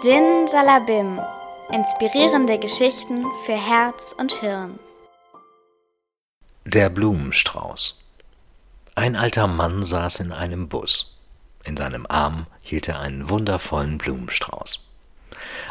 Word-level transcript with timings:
Sin 0.00 0.46
Salabim. 0.46 1.20
Inspirierende 1.72 2.60
Geschichten 2.60 3.24
für 3.44 3.56
Herz 3.56 4.14
und 4.16 4.32
Hirn. 4.32 4.78
Der 6.64 6.88
Blumenstrauß. 6.88 7.98
Ein 8.94 9.16
alter 9.16 9.48
Mann 9.48 9.82
saß 9.82 10.20
in 10.20 10.30
einem 10.30 10.68
Bus. 10.68 11.16
In 11.64 11.76
seinem 11.76 12.06
Arm 12.08 12.46
hielt 12.60 12.86
er 12.86 13.00
einen 13.00 13.28
wundervollen 13.28 13.98
Blumenstrauß. 13.98 14.78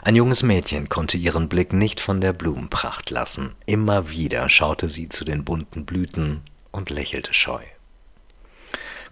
Ein 0.01 0.15
junges 0.15 0.43
Mädchen 0.43 0.89
konnte 0.89 1.15
ihren 1.15 1.47
Blick 1.47 1.71
nicht 1.71 2.01
von 2.01 2.19
der 2.19 2.33
Blumenpracht 2.33 3.09
lassen. 3.09 3.55
Immer 3.65 4.09
wieder 4.09 4.49
schaute 4.49 4.89
sie 4.89 5.07
zu 5.07 5.23
den 5.23 5.45
bunten 5.45 5.85
Blüten 5.85 6.41
und 6.73 6.89
lächelte 6.89 7.33
scheu. 7.33 7.63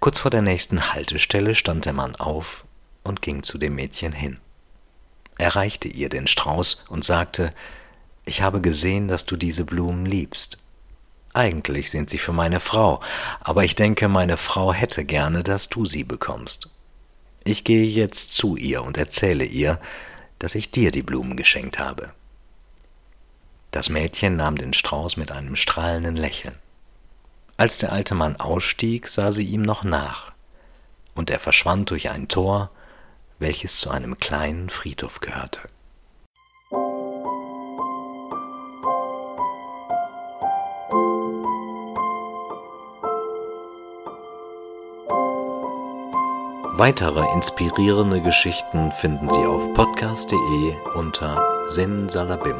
Kurz 0.01 0.19
vor 0.19 0.31
der 0.31 0.41
nächsten 0.41 0.93
Haltestelle 0.93 1.55
stand 1.55 1.85
der 1.85 1.93
Mann 1.93 2.17
auf 2.17 2.65
und 3.05 3.21
ging 3.21 3.43
zu 3.43 3.57
dem 3.57 3.75
Mädchen 3.75 4.11
hin. 4.11 4.39
Er 5.37 5.55
reichte 5.55 5.87
ihr 5.87 6.09
den 6.09 6.27
Strauß 6.27 6.85
und 6.87 7.03
sagte 7.03 7.51
Ich 8.23 8.41
habe 8.41 8.61
gesehen, 8.61 9.07
dass 9.07 9.25
du 9.25 9.35
diese 9.35 9.65
Blumen 9.65 10.05
liebst. 10.05 10.57
Eigentlich 11.33 11.91
sind 11.91 12.09
sie 12.09 12.17
für 12.17 12.31
meine 12.31 12.61
Frau, 12.61 13.01
aber 13.41 13.65
ich 13.65 13.75
denke, 13.75 14.07
meine 14.07 14.37
Frau 14.37 14.73
hätte 14.73 15.03
gerne, 15.03 15.43
dass 15.43 15.67
du 15.67 15.85
sie 15.85 16.05
bekommst. 16.05 16.69
Ich 17.43 17.65
gehe 17.65 17.85
jetzt 17.85 18.37
zu 18.37 18.55
ihr 18.55 18.83
und 18.83 18.97
erzähle 18.97 19.43
ihr, 19.43 19.79
dass 20.39 20.55
ich 20.55 20.71
dir 20.71 20.91
die 20.91 21.03
Blumen 21.03 21.35
geschenkt 21.35 21.77
habe. 21.77 22.13
Das 23.71 23.89
Mädchen 23.89 24.37
nahm 24.37 24.57
den 24.57 24.73
Strauß 24.73 25.17
mit 25.17 25.31
einem 25.31 25.57
strahlenden 25.57 26.15
Lächeln. 26.15 26.55
Als 27.57 27.77
der 27.77 27.91
alte 27.91 28.15
Mann 28.15 28.37
ausstieg, 28.37 29.07
sah 29.09 29.33
sie 29.33 29.45
ihm 29.45 29.61
noch 29.61 29.83
nach, 29.83 30.31
und 31.13 31.29
er 31.29 31.39
verschwand 31.39 31.89
durch 31.89 32.09
ein 32.09 32.29
Tor, 32.29 32.71
welches 33.45 33.79
zu 33.79 33.91
einem 33.91 34.17
kleinen 34.17 34.71
Friedhof 34.71 35.19
gehörte. 35.19 35.59
Weitere 46.77 47.31
inspirierende 47.35 48.19
Geschichten 48.23 48.91
finden 48.91 49.29
Sie 49.29 49.45
auf 49.45 49.71
podcast.de 49.75 50.73
unter 50.95 51.67
Sin 51.67 52.09
Salabim. 52.09 52.57